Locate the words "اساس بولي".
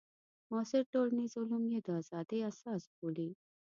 2.51-3.29